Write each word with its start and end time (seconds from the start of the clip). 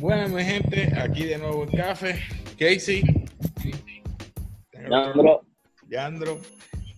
Bueno, 0.00 0.34
mi 0.34 0.42
gente, 0.42 0.90
aquí 0.98 1.24
de 1.24 1.36
nuevo 1.36 1.64
en 1.64 1.76
Café. 1.76 2.18
Casey. 2.58 3.02
Yandro. 4.88 5.42
Yandro, 5.90 6.40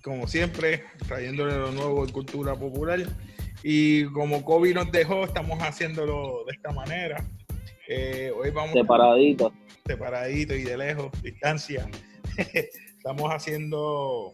como 0.04 0.28
siempre, 0.28 0.84
trayéndole 1.08 1.56
lo 1.56 1.72
nuevo 1.72 2.06
de 2.06 2.12
cultura 2.12 2.54
popular. 2.54 3.00
Y 3.64 4.04
como 4.12 4.44
COVID 4.44 4.74
nos 4.74 4.92
dejó, 4.92 5.24
estamos 5.24 5.58
haciéndolo 5.58 6.44
de 6.46 6.52
esta 6.52 6.70
manera. 6.70 7.24
Eh, 7.88 8.32
hoy 8.36 8.50
vamos 8.50 8.72
Separadito. 8.72 9.52
separadito 9.84 10.54
y 10.54 10.62
de 10.62 10.76
lejos, 10.76 11.10
distancia. 11.22 11.88
estamos 12.96 13.32
haciendo 13.32 14.32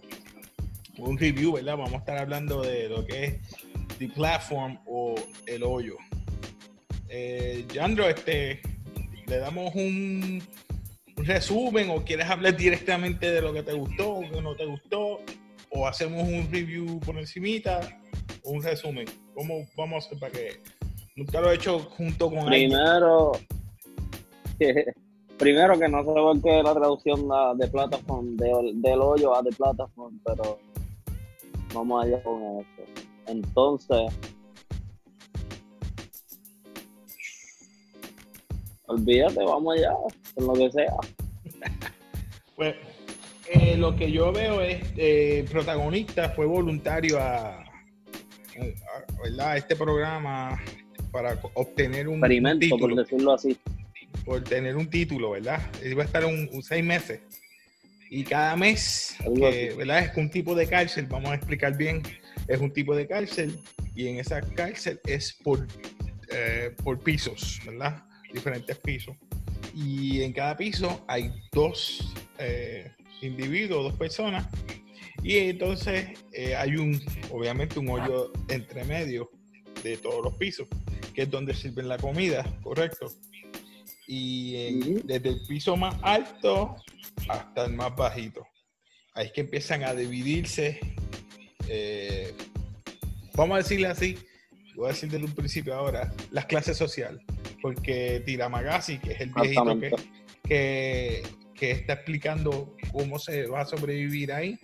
un 0.99 1.17
review, 1.17 1.55
¿verdad? 1.55 1.79
Vamos 1.79 1.95
a 1.95 1.99
estar 1.99 2.19
hablando 2.19 2.61
de 2.61 2.91
lo 2.91 3.07
que 3.07 3.25
es 3.25 3.35
The 3.99 4.09
Platform 4.11 4.79
o 4.85 5.15
el 5.47 5.63
hoyo. 5.63 5.97
Eh, 7.09 7.65
Yandro, 7.73 8.09
este, 8.09 8.61
le 9.27 9.39
damos 9.39 9.75
un, 9.75 10.43
resumen 11.17 11.91
o 11.91 12.05
quieres 12.05 12.27
hablar 12.29 12.57
directamente 12.57 13.31
de 13.31 13.43
lo 13.43 13.53
que 13.53 13.63
te 13.63 13.73
gustó 13.73 14.15
o 14.15 14.21
que 14.21 14.41
no 14.41 14.55
te 14.55 14.65
gustó 14.67 15.21
o 15.71 15.87
hacemos 15.87 16.23
un 16.23 16.49
review 16.51 17.01
por 17.01 17.19
encimita 17.19 17.81
o 18.45 18.51
un 18.53 18.63
resumen. 18.63 19.07
¿Cómo 19.35 19.67
vamos 19.77 20.05
a 20.05 20.07
hacer 20.07 20.19
para 20.19 20.33
que 20.33 20.61
nunca 21.17 21.41
lo 21.41 21.51
he 21.51 21.57
hecho 21.57 21.81
junto 21.81 22.31
con? 22.31 22.47
Primero, 22.47 23.33
primero 25.39 25.79
que 25.79 25.89
no 25.89 25.99
sé 26.01 26.13
por 26.13 26.43
qué 26.43 26.63
la 26.63 26.75
traducción 26.75 27.29
de 27.59 27.69
plataforma, 27.69 28.31
de- 28.37 28.73
del 28.75 29.01
hoyo 29.01 29.37
a 29.37 29.43
de 29.43 29.51
plataforma, 29.51 30.19
pero 30.25 30.59
vamos 31.75 32.05
allá 32.05 32.23
con 32.23 32.43
eso. 32.61 33.03
Entonces, 33.27 34.13
olvídate, 38.89 39.39
vamos 39.45 39.77
allá, 39.77 39.93
con 40.35 40.47
lo 40.47 40.53
que 40.55 40.71
sea. 40.73 40.95
Pues 42.57 42.75
eh, 43.53 43.77
lo 43.77 43.95
que 43.95 44.11
yo 44.11 44.33
veo 44.33 44.61
es 44.61 44.83
eh, 44.97 45.41
el 45.41 45.45
protagonista 45.45 46.31
fue 46.31 46.45
voluntario 46.45 47.21
a, 47.21 47.61
a- 47.61 47.63
a- 47.63 49.23
¿verdad? 49.23 49.51
a 49.53 49.57
este 49.59 49.77
programa 49.77 50.61
para 51.13 51.39
obtener 51.55 52.09
un 52.09 52.17
Experimento, 52.17 52.67
por 52.71 52.79
título, 52.81 52.97
decirlo 53.03 53.33
así. 53.35 53.57
por 54.25 54.43
tener 54.43 54.77
un 54.77 54.91
título, 54.91 55.31
¿verdad? 55.31 55.61
Iba 55.85 56.03
a 56.03 56.07
estar 56.07 56.25
un, 56.25 56.49
un 56.53 56.63
seis 56.65 56.85
meses. 56.85 57.21
Y 58.11 58.25
cada 58.25 58.57
mes, 58.57 59.15
que, 59.37 59.69
así. 59.69 59.77
¿verdad? 59.77 59.99
Es 60.01 60.17
un 60.17 60.31
tipo 60.31 60.57
de 60.57 60.67
cárcel, 60.67 61.07
vamos 61.07 61.31
a 61.31 61.35
explicar 61.37 61.77
bien, 61.77 62.03
es 62.49 62.59
un 62.61 62.73
tipo 62.73 62.97
de 62.97 63.07
cárcel 63.07 63.57
y 63.95 64.09
en 64.09 64.19
esa 64.19 64.41
cárcel 64.41 65.01
es 65.07 65.33
por, 65.45 65.65
eh, 66.33 66.75
por 66.83 66.99
pisos, 66.99 67.61
¿verdad? 67.65 68.03
Diferentes 68.33 68.79
pisos. 68.79 69.17
Y 69.75 70.23
en 70.23 70.33
cada 70.33 70.57
piso 70.57 71.05
hay 71.07 71.33
dos 71.53 72.13
eh, 72.39 72.93
individuos, 73.23 73.85
dos 73.85 73.99
personas. 73.99 74.47
Y 75.23 75.37
entonces 75.37 76.11
eh, 76.33 76.55
hay 76.55 76.77
un, 76.77 77.01
obviamente, 77.31 77.79
un 77.79 77.89
hoyo 77.89 78.33
entre 78.49 78.85
medio 78.85 79.31
de 79.83 79.97
todos 79.97 80.25
los 80.25 80.37
pisos, 80.37 80.67
que 81.15 81.23
es 81.23 81.31
donde 81.31 81.55
sirven 81.55 81.89
la 81.89 81.99
comida, 81.99 82.45
¿correcto? 82.63 83.07
Y 84.07 85.01
desde 85.05 85.31
el 85.31 85.41
piso 85.47 85.77
más 85.77 85.97
alto 86.03 86.77
hasta 87.29 87.67
el 87.67 87.75
más 87.75 87.95
bajito. 87.95 88.47
Ahí 89.15 89.27
es 89.27 89.33
que 89.33 89.41
empiezan 89.43 89.83
a 89.85 89.95
dividirse. 89.95 90.81
eh, 91.69 92.33
vamos 93.35 93.57
a 93.57 93.59
decirle 93.59 93.89
así, 93.89 94.17
voy 94.79 94.87
a 94.87 94.93
decir 94.93 95.11
desde 95.11 95.25
un 95.25 95.35
principio 95.35 95.75
ahora, 95.75 96.13
las 96.31 96.47
clases 96.47 96.77
sociales. 96.77 97.21
Porque 97.61 98.23
Tiramagasi, 98.25 98.99
que 98.99 99.13
es 99.13 99.21
el 99.21 99.33
viejito 99.33 99.81
que, 99.81 99.93
que, 100.45 101.23
que 101.55 101.71
está 101.73 101.95
explicando 101.95 102.77
cómo 102.93 103.19
se 103.19 103.47
va 103.47 103.63
a 103.63 103.67
sobrevivir 103.67 104.33
ahí, 104.33 104.59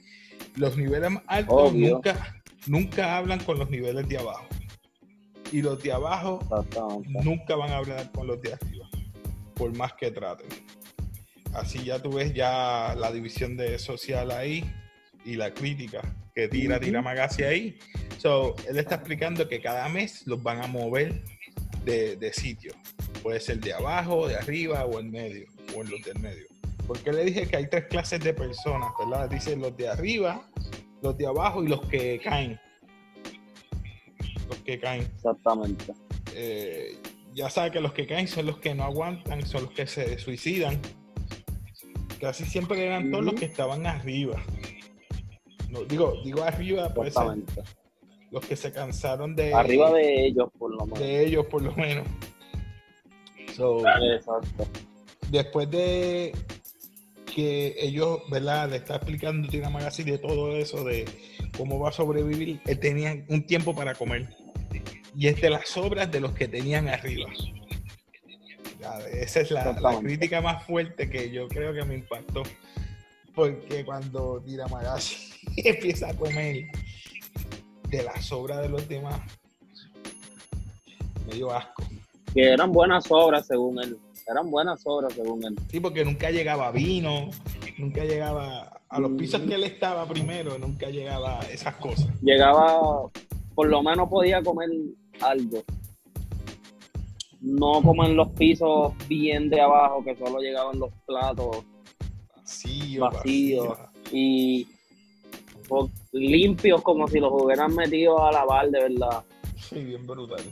los 0.57 0.77
niveles 0.77 1.11
más 1.11 1.23
altos 1.27 1.73
Obvio. 1.73 1.95
nunca, 1.95 2.43
nunca 2.67 3.17
hablan 3.17 3.41
con 3.41 3.59
los 3.59 3.69
niveles 3.71 4.09
de 4.09 4.19
abajo. 4.19 4.47
Y 5.53 5.63
los 5.63 5.83
de 5.83 5.93
abajo 5.93 6.41
nunca 7.07 7.57
van 7.57 7.71
a 7.71 7.79
hablar 7.79 8.11
con 8.13 8.27
los 8.27 8.41
de 8.41 8.55
arriba, 8.55 8.89
por 9.55 9.77
más 9.77 9.93
que 9.95 10.11
traten. 10.11 10.49
Así 11.53 11.85
ya 11.85 12.01
tú 12.01 12.13
ves 12.13 12.33
ya 12.35 12.95
la 12.99 13.13
división 13.13 13.57
de 13.57 13.79
social 13.79 14.31
ahí 14.31 14.65
y 15.25 15.37
la 15.37 15.53
crítica 15.53 16.01
que 16.35 16.49
tira, 16.49 16.81
tira 16.81 17.01
Magasi 17.03 17.45
ahí. 17.45 17.79
So, 18.19 18.55
él 18.69 18.79
está 18.79 18.97
explicando 18.97 19.49
que 19.49 19.61
cada 19.61 19.89
mes 19.89 20.27
los 20.27 20.43
van 20.43 20.63
a 20.63 20.67
mover 20.67 21.23
de, 21.85 22.17
de 22.17 22.33
sitio. 22.33 22.73
Puede 23.23 23.41
ser 23.41 23.59
de 23.61 23.73
abajo, 23.75 24.27
de 24.29 24.37
arriba 24.37 24.85
o 24.85 25.01
en 25.01 25.11
medio, 25.11 25.47
o 25.77 25.83
en 25.83 25.91
los 25.91 26.03
del 26.03 26.19
medio. 26.21 26.47
Porque 26.87 27.13
le 27.13 27.25
dije 27.25 27.47
que 27.47 27.57
hay 27.57 27.69
tres 27.69 27.87
clases 27.87 28.21
de 28.21 28.35
personas, 28.35 28.91
¿verdad? 28.99 29.29
Dice 29.29 29.57
los 29.57 29.77
de 29.77 29.89
arriba, 29.89 30.47
los 31.03 31.17
de 31.17 31.27
abajo 31.27 31.63
y 31.65 31.69
los 31.69 31.81
que 31.87 32.21
caen. 32.23 32.61
Los 34.49 34.59
que 34.59 34.79
caen 34.79 35.03
Exactamente. 35.03 35.95
eh, 36.35 36.99
ya 37.35 37.49
sabe 37.51 37.71
que 37.73 37.81
los 37.81 37.93
que 37.93 38.07
caen 38.07 38.29
son 38.29 38.47
los 38.47 38.59
que 38.59 38.75
no 38.75 38.85
aguantan, 38.85 39.45
son 39.47 39.65
los 39.65 39.73
que 39.73 39.87
se 39.87 40.19
suicidan. 40.19 40.81
Casi 42.21 42.45
siempre 42.45 42.87
eran 42.87 43.11
todos 43.11 43.25
los 43.25 43.35
que 43.35 43.47
estaban 43.47 43.87
arriba. 43.87 44.41
No, 45.71 45.83
digo, 45.85 46.15
digo 46.25 46.43
arriba, 46.45 46.93
puede 46.95 47.11
ser. 47.11 47.23
Los 48.35 48.45
que 48.45 48.57
se 48.57 48.73
cansaron 48.73 49.37
de, 49.37 49.55
Arriba 49.55 49.93
de 49.93 50.27
ellos, 50.27 50.49
por 50.59 50.73
lo 50.73 50.85
menos. 50.85 50.99
de 50.99 51.25
ellos, 51.25 51.47
por 51.47 51.63
lo 51.63 51.73
menos. 51.77 52.05
So, 53.55 53.79
Exacto. 53.79 54.67
después 55.31 55.71
de 55.71 56.33
que 57.33 57.77
ellos, 57.79 58.19
¿verdad? 58.29 58.71
Le 58.71 58.77
está 58.77 58.97
explicando 58.97 59.47
Tina 59.49 59.71
Magazine 59.71 60.11
de 60.11 60.19
todo 60.19 60.57
eso, 60.57 60.83
de 60.83 61.05
cómo 61.57 61.79
va 61.79 61.91
a 61.91 61.93
sobrevivir, 61.93 62.61
él 62.67 62.81
tenía 62.81 63.25
un 63.29 63.47
tiempo 63.47 63.73
para 63.73 63.95
comer. 63.95 64.29
Y 65.17 65.29
es 65.29 65.41
de 65.41 65.51
las 65.51 65.69
sobras 65.69 66.11
de 66.11 66.19
los 66.19 66.33
que 66.33 66.49
tenían 66.49 66.89
arriba. 66.89 67.31
Ya, 68.81 68.99
esa 69.13 69.43
es 69.43 69.53
la, 69.53 69.73
la 69.81 70.01
crítica 70.01 70.41
más 70.41 70.65
fuerte 70.65 71.09
que 71.09 71.31
yo 71.31 71.47
creo 71.47 71.73
que 71.73 71.85
me 71.85 71.95
impactó. 71.95 72.43
Porque 73.33 73.85
cuando 73.85 74.43
Tira 74.45 74.67
Magazine 74.67 75.37
empieza 75.57 76.11
a 76.11 76.15
comer 76.15 76.67
de 77.97 78.03
la 78.03 78.21
sobra 78.21 78.61
de 78.61 78.69
los 78.69 78.89
demás, 78.89 79.21
me 81.27 81.35
dio 81.35 81.53
asco. 81.53 81.85
Que 82.33 82.43
eran 82.51 82.73
buenas 82.73 83.05
obras, 83.11 83.47
según 83.47 83.79
él. 83.83 83.97
Eran 84.29 84.51
buenas 84.51 84.81
obras, 84.85 85.13
según 85.13 85.45
él. 85.45 85.55
Sí, 85.71 85.81
porque 85.81 86.05
nunca 86.05 86.31
llegaba 86.31 86.73
vino, 86.73 87.31
nunca 87.79 88.05
llegaba 88.05 88.81
a 88.89 89.01
los 89.01 89.13
pisos 89.13 89.43
que 89.43 89.55
él 89.55 89.65
estaba 89.65 90.07
primero, 90.07 90.59
nunca 90.59 90.89
llegaba 90.89 91.41
esas 91.53 91.75
cosas. 91.77 92.09
Llegaba, 92.23 93.09
por 93.55 93.69
lo 93.69 93.83
menos 93.83 94.09
podía 94.09 94.43
comer 94.43 94.71
algo. 95.21 95.63
No 97.41 97.83
como 97.83 98.05
en 98.05 98.17
los 98.17 98.31
pisos 98.31 98.95
bien 99.07 99.51
de 99.51 99.61
abajo, 99.61 100.03
que 100.03 100.17
solo 100.17 100.39
llegaban 100.41 100.79
los 100.79 100.91
platos 101.07 101.65
Vacío, 102.37 103.01
Vacío. 103.03 103.69
vacío. 103.69 103.89
y 104.13 104.67
limpios 106.13 106.83
como 106.83 107.09
si 107.09 107.21
los 107.21 107.33
hubieran 107.33 107.75
metido 107.75 108.25
a 108.25 108.33
lavar 108.33 108.71
de 108.71 108.89
verdad. 108.89 109.25
Sí, 109.57 109.83
bien 109.83 110.07
brutal. 110.07 110.43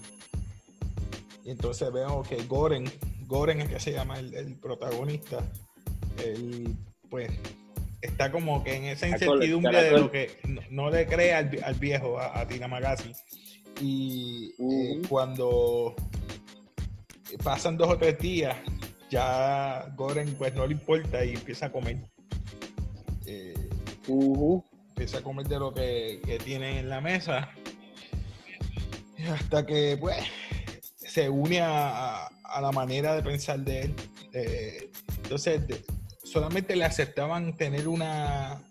Y 1.45 1.51
entonces 1.51 1.93
veo 1.93 2.23
que 2.23 2.43
Goren, 2.45 2.85
Goren 3.27 3.61
es 3.61 3.69
que 3.69 3.81
se 3.81 3.93
llama 3.93 4.19
el, 4.19 4.35
el 4.35 4.55
protagonista, 4.57 5.39
él 6.25 6.75
pues 7.11 7.31
está 8.01 8.31
como 8.31 8.63
que 8.65 8.75
en 8.75 8.85
esa 8.85 9.09
Caracol, 9.09 9.37
incertidumbre 9.37 9.83
de 9.85 9.91
lo 9.99 10.11
que 10.11 10.39
no, 10.49 10.61
no 10.71 10.91
le 10.91 11.07
cree 11.07 11.35
al, 11.35 11.51
al 11.65 11.75
viejo, 11.75 12.19
a, 12.19 12.41
a 12.41 12.47
Tina 12.47 12.69
Magazine. 12.69 13.15
Y 13.81 14.55
eh, 14.59 15.03
cuando 15.09 15.95
pasan 17.43 17.77
dos 17.77 17.89
o 17.89 17.99
tres 17.99 18.19
días, 18.19 18.57
ya 19.11 19.93
Goren 19.97 20.35
pues 20.37 20.55
no 20.55 20.67
le 20.67 20.75
importa 20.75 21.25
y 21.25 21.35
empieza 21.35 21.67
a 21.67 21.73
comer. 21.73 21.99
Eh, 23.27 23.69
Ujú. 24.09 24.65
Empieza 25.03 25.19
a 25.19 25.23
comer 25.23 25.49
de 25.49 25.59
lo 25.59 25.75
que, 25.75 26.21
que 26.25 26.39
tiene 26.39 26.79
en 26.79 26.89
la 26.89 27.01
mesa. 27.01 27.51
Hasta 29.33 29.67
que, 29.67 29.97
pues, 30.01 30.17
se 30.97 31.29
une 31.29 31.61
a, 31.61 32.31
la 32.61 32.71
manera 32.71 33.17
de 33.17 33.23
pensar 33.23 33.59
de 33.61 33.81
él. 33.83 33.95
Eh, 34.33 34.91
entonces, 35.25 35.67
de- 35.67 35.85
solamente 36.23 36.77
le 36.77 36.85
aceptaban 36.85 37.57
tener 37.57 37.89
una 37.89 38.63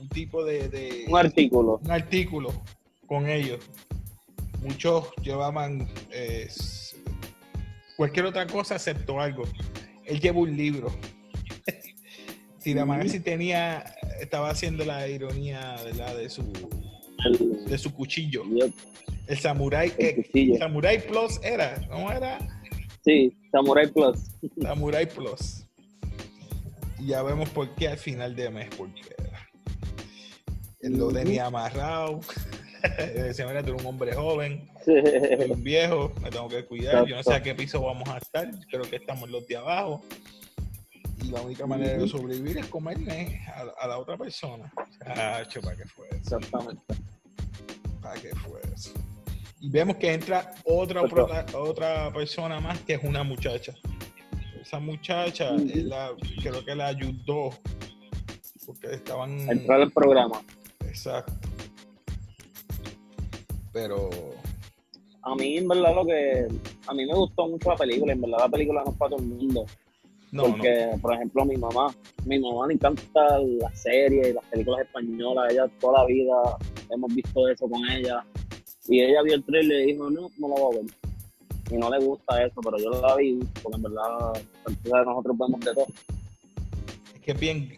un 0.00 0.08
tipo 0.08 0.44
de, 0.44 0.68
de- 0.68 1.04
Un 1.08 1.16
artículo. 1.18 1.80
un 1.84 1.90
artículo 1.92 2.62
con 3.06 3.28
ellos. 3.28 3.60
Muchos 4.62 5.12
llevaban 5.22 5.88
eh, 6.10 6.48
cualquier 7.96 8.26
otra 8.26 8.48
cosa 8.48 8.74
excepto 8.74 9.20
algo. 9.20 9.44
Él 10.04 10.18
lleva 10.20 10.40
un 10.40 10.56
libro. 10.56 10.92
Tiramagasi 12.64 13.20
tenía, 13.20 13.84
estaba 14.22 14.50
haciendo 14.50 14.84
la 14.84 15.08
ironía 15.08 15.76
¿verdad? 15.84 16.16
de 16.16 16.30
su 16.30 16.42
de 17.66 17.78
su 17.78 17.92
cuchillo. 17.92 18.44
Yep, 18.44 18.72
El 19.28 19.38
Samurai, 19.38 19.92
el 19.98 20.16
cuchillo. 20.16 20.58
Samurai 20.58 21.06
Plus 21.06 21.40
era, 21.42 21.86
¿cómo 21.90 22.10
era? 22.10 22.38
Sí, 23.04 23.36
Samurai 23.50 23.90
Plus. 23.90 24.18
Samurai 24.60 25.08
Plus. 25.08 25.66
Y 26.98 27.08
ya 27.08 27.22
vemos 27.22 27.48
por 27.50 27.74
qué 27.74 27.88
al 27.88 27.98
final 27.98 28.34
de 28.34 28.50
mes, 28.50 28.68
porque 28.76 29.02
él 30.80 30.98
lo 30.98 31.12
tenía 31.12 31.46
amarrado. 31.46 32.20
Decía, 33.14 33.46
mira, 33.46 33.62
tú 33.62 33.70
eres 33.70 33.82
un 33.82 33.86
hombre 33.86 34.12
joven, 34.12 34.68
un 35.48 35.62
viejo, 35.62 36.12
me 36.20 36.30
tengo 36.30 36.48
que 36.48 36.64
cuidar. 36.64 37.06
Yo 37.06 37.16
no 37.16 37.22
sé 37.22 37.34
a 37.34 37.42
qué 37.42 37.54
piso 37.54 37.80
vamos 37.80 38.08
a 38.08 38.18
estar, 38.18 38.50
creo 38.68 38.82
que 38.82 38.96
estamos 38.96 39.30
los 39.30 39.46
de 39.46 39.56
abajo. 39.56 40.02
La 41.32 41.40
única 41.40 41.66
manera 41.66 41.96
de 41.96 42.06
sobrevivir 42.06 42.58
es 42.58 42.66
comerme 42.66 43.40
a, 43.78 43.86
la 43.86 43.98
otra 43.98 44.18
persona. 44.18 44.70
¿para 44.98 45.44
qué 45.46 45.86
fue 45.86 46.06
eso? 46.10 46.36
Exactamente. 46.36 46.82
¿Para 48.02 48.20
qué 48.20 48.34
fue 48.36 48.60
eso? 48.74 48.92
Y 49.58 49.70
vemos 49.70 49.96
que 49.96 50.12
entra 50.12 50.54
otra, 50.64 51.02
otra 51.54 52.12
persona 52.12 52.60
más 52.60 52.78
que 52.80 52.94
es 52.94 53.02
una 53.02 53.22
muchacha. 53.22 53.72
Esa 54.60 54.78
muchacha, 54.78 55.56
creo 56.42 56.64
que 56.66 56.74
la 56.74 56.88
ayudó 56.88 57.50
porque 58.66 58.94
estaban. 58.94 59.48
Entrar 59.48 59.80
al 59.80 59.90
programa. 59.90 60.42
Exacto. 60.86 61.32
Pero. 63.72 64.10
A 65.22 65.34
mí, 65.34 65.56
en 65.56 65.68
verdad, 65.68 65.94
lo 65.94 66.04
que. 66.04 66.46
A 66.86 66.92
mí 66.92 67.06
me 67.06 67.14
gustó 67.14 67.48
mucho 67.48 67.70
la 67.70 67.76
película. 67.76 68.12
En 68.12 68.20
verdad, 68.20 68.38
la 68.40 68.48
película 68.48 68.82
no 68.84 68.90
es 68.90 68.96
para 68.98 69.10
todo 69.12 69.20
el 69.20 69.26
mundo. 69.26 69.64
No, 70.32 70.44
porque, 70.44 70.88
por 71.02 71.12
ejemplo, 71.12 71.44
mi 71.44 71.56
mamá, 71.56 71.94
mi 72.24 72.38
mamá 72.38 72.66
le 72.66 72.74
encanta 72.74 73.38
las 73.38 73.82
series 73.82 74.28
y 74.28 74.32
las 74.32 74.44
películas 74.46 74.80
españolas. 74.86 75.52
Ella 75.52 75.68
toda 75.78 76.00
la 76.00 76.06
vida 76.06 76.34
hemos 76.88 77.14
visto 77.14 77.48
eso 77.48 77.68
con 77.68 77.84
ella. 77.90 78.24
Y 78.88 79.02
ella 79.02 79.20
vio 79.22 79.34
el 79.34 79.44
trailer 79.44 79.82
y 79.82 79.92
dijo, 79.92 80.08
no, 80.08 80.30
no 80.38 80.48
lo 80.48 80.54
voy 80.54 80.76
a 80.76 80.80
ver. 80.80 80.90
Y 81.70 81.76
no 81.76 81.90
le 81.90 81.98
gusta 82.04 82.44
eso, 82.44 82.60
pero 82.62 82.78
yo 82.78 82.90
la 83.02 83.14
vi, 83.16 83.40
porque 83.62 83.76
en 83.76 83.82
verdad 83.82 85.04
nosotros 85.04 85.38
vemos 85.38 85.60
de 85.60 85.74
todo. 85.74 85.86
Es 87.14 87.20
que 87.20 87.32
es 87.32 87.40
bien, 87.40 87.68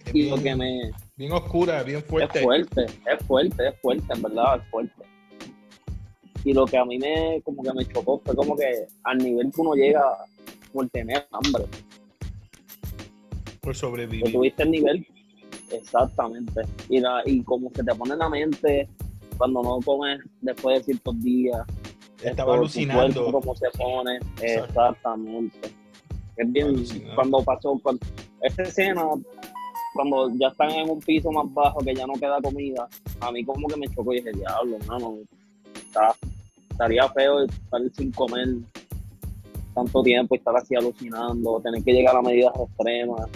bien, 1.17 1.33
oscura, 1.33 1.83
bien 1.83 2.03
fuerte. 2.05 2.39
Es 2.39 2.45
fuerte, 2.45 2.85
es 2.85 3.27
fuerte, 3.27 3.69
es 3.69 3.81
fuerte, 3.81 4.15
en 4.15 4.23
verdad, 4.23 4.61
es 4.63 4.71
fuerte. 4.71 5.03
Y 6.45 6.53
lo 6.53 6.67
que 6.67 6.79
a 6.79 6.85
mí 6.85 6.99
me, 6.99 7.43
como 7.43 7.65
que 7.65 7.73
me 7.73 7.85
chocó 7.87 8.21
fue 8.25 8.37
como 8.37 8.57
que 8.57 8.87
al 9.03 9.19
nivel 9.19 9.51
que 9.51 9.61
uno 9.61 9.75
llega 9.75 10.03
por 10.73 10.89
tener 10.91 11.27
hambre. 11.33 11.65
Por 13.65 13.75
sobrevivir. 13.75 14.33
tuviste 14.33 14.63
el 14.63 14.71
nivel, 14.71 15.07
exactamente. 15.71 16.63
Y, 16.89 17.01
la, 17.01 17.23
y 17.25 17.43
como 17.43 17.71
se 17.75 17.83
te 17.83 17.95
pone 17.95 18.13
en 18.13 18.19
la 18.19 18.29
mente 18.29 18.89
cuando 19.39 19.63
no 19.63 19.81
comes 19.81 20.21
después 20.41 20.79
de 20.79 20.85
ciertos 20.85 21.23
días. 21.23 21.61
Estaba 22.23 22.55
alucinando. 22.55 23.33
Cómo 23.33 23.57
se 23.57 23.67
pone, 23.77 24.19
exactamente. 24.41 25.71
Es 26.37 26.53
bien, 26.53 26.85
cuando 27.15 27.43
pasó, 27.43 27.79
cuando, 27.83 28.05
esta 28.43 28.63
escena, 28.63 29.03
cuando 29.95 30.31
ya 30.39 30.49
están 30.49 30.71
en 30.71 30.91
un 30.91 31.01
piso 31.01 31.31
más 31.31 31.53
bajo 31.55 31.79
que 31.79 31.95
ya 31.95 32.07
no 32.07 32.15
queda 32.15 32.41
comida, 32.43 32.89
a 33.21 33.31
mí 33.31 33.45
como 33.45 33.69
que 33.69 33.77
me 33.77 33.89
chocó 33.89 34.13
y 34.13 34.17
dije, 34.17 34.33
diablo, 34.33 34.79
no, 34.87 35.19
estaría 36.71 37.09
feo 37.11 37.45
estar 37.45 37.81
sin 37.97 38.11
comer 38.13 38.49
tanto 39.75 40.03
tiempo 40.03 40.35
y 40.35 40.39
estar 40.39 40.57
así 40.57 40.75
alucinando, 40.75 41.61
tener 41.61 41.83
que 41.83 41.93
llegar 41.93 42.17
a 42.17 42.23
medidas 42.23 42.53
extremas. 42.59 43.29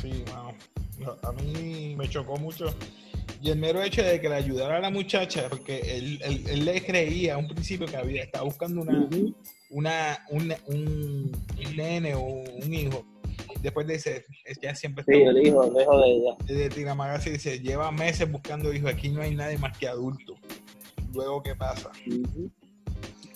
Sí, 0.00 0.24
a 1.22 1.32
mí 1.32 1.94
me 1.96 2.08
chocó 2.08 2.36
mucho. 2.36 2.74
Y 3.40 3.50
el 3.50 3.58
mero 3.58 3.82
hecho 3.82 4.02
de 4.02 4.20
que 4.20 4.28
le 4.28 4.34
ayudara 4.34 4.78
a 4.78 4.80
la 4.80 4.90
muchacha, 4.90 5.48
porque 5.48 5.96
él, 5.96 6.64
le 6.64 6.84
creía 6.84 7.34
a 7.34 7.38
un 7.38 7.46
principio 7.46 7.86
que 7.86 7.96
había, 7.96 8.22
estaba 8.24 8.44
buscando 8.44 8.82
una, 8.82 9.08
una, 9.70 10.18
un, 10.28 11.30
nene 11.76 12.14
o 12.14 12.22
un 12.22 12.74
hijo. 12.74 13.04
Después 13.62 13.86
dice, 13.86 14.24
ya 14.60 14.74
siempre 14.74 15.04
Sí, 15.04 15.22
el 15.22 15.46
hijo, 15.46 15.64
el 15.64 15.82
hijo 15.82 16.00
de 16.00 16.10
ella. 16.10 16.36
De 16.46 16.68
Tiramagasi 16.68 17.30
dice, 17.30 17.60
lleva 17.60 17.92
meses 17.92 18.30
buscando 18.30 18.72
hijos, 18.72 18.90
aquí 18.90 19.08
no 19.08 19.22
hay 19.22 19.34
nadie 19.34 19.58
más 19.58 19.76
que 19.78 19.86
adulto. 19.86 20.34
Luego, 21.14 21.42
¿qué 21.42 21.54
pasa? 21.54 21.90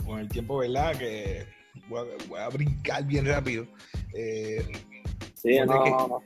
Con 0.05 0.19
el 0.19 0.29
tiempo, 0.29 0.59
¿verdad? 0.59 0.97
Que 0.97 1.47
voy 1.89 2.09
a, 2.39 2.49
brincar 2.49 3.05
bien 3.05 3.25
rápido. 3.27 3.67
Eh, 4.15 4.65
Sí, 5.43 5.59
no, 5.67 6.23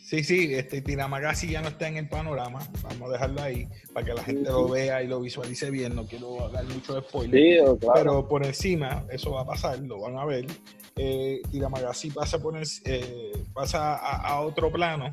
sí, 0.00 0.22
sí, 0.22 0.54
este 0.54 0.80
Tiramagasi 0.80 1.50
ya 1.50 1.60
no 1.60 1.68
está 1.70 1.88
en 1.88 1.96
el 1.96 2.08
panorama. 2.08 2.60
Vamos 2.84 3.08
a 3.08 3.12
dejarlo 3.12 3.42
ahí 3.42 3.66
para 3.92 4.06
que 4.06 4.14
la 4.14 4.22
gente 4.22 4.48
lo 4.48 4.68
vea 4.68 5.02
y 5.02 5.08
lo 5.08 5.20
visualice 5.20 5.72
bien. 5.72 5.96
No 5.96 6.06
quiero 6.06 6.48
dar 6.50 6.64
mucho 6.66 6.94
de 6.94 7.00
spoiler. 7.00 7.64
Pero 7.94 8.28
por 8.28 8.46
encima, 8.46 9.04
eso 9.10 9.32
va 9.32 9.40
a 9.40 9.46
pasar, 9.46 9.80
lo 9.80 10.02
van 10.02 10.18
a 10.18 10.24
ver. 10.24 10.46
Eh, 10.94 11.42
Tiramagasi 11.50 12.10
pasa, 12.12 12.40
por 12.40 12.56
eh, 12.56 13.32
pasa 13.52 13.96
a, 13.96 14.40
otro 14.42 14.70
plano 14.70 15.12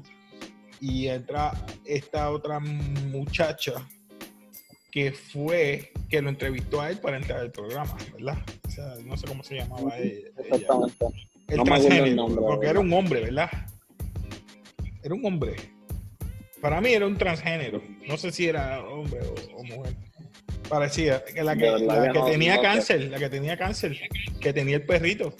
y 0.80 1.08
entra 1.08 1.52
esta 1.84 2.30
otra 2.30 2.60
muchacha 2.60 3.74
que 4.92 5.14
fue 5.14 5.92
que 6.10 6.22
lo 6.22 6.30
entrevistó 6.30 6.80
a 6.80 6.92
él 6.92 7.00
para 7.00 7.18
entrar 7.18 7.40
al 7.40 7.52
programa, 7.52 7.98
¿verdad? 8.14 8.38
O 8.68 8.70
sea, 8.70 8.94
no 9.04 9.18
sé 9.18 9.26
cómo 9.26 9.42
se 9.42 9.56
llamaba 9.56 9.98
ella. 9.98 10.28
Exactamente 10.38 11.31
el 11.52 11.64
transgénero, 11.64 12.28
porque 12.28 12.68
era 12.68 12.80
un 12.80 12.92
hombre, 12.94 13.22
¿verdad? 13.22 13.50
Era 15.04 15.16
un 15.16 15.26
hombre. 15.26 15.56
Para 16.62 16.80
mí 16.80 16.92
era 16.92 17.08
un 17.08 17.18
transgénero. 17.18 17.82
No 18.08 18.18
sé 18.18 18.32
si 18.32 18.48
era 18.48 18.84
hombre 18.86 19.20
o, 19.56 19.64
mujer. 19.64 19.96
Parecía 20.70 21.24
que 21.26 21.44
la 21.44 21.56
que, 21.58 21.70
tenía 22.26 22.62
cáncer, 22.62 23.10
la 23.10 23.20
que 23.20 23.30
tenía 23.30 23.58
cáncer, 23.58 24.00
que 24.40 24.54
tenía 24.54 24.78
el 24.78 24.86
perrito. 24.86 25.34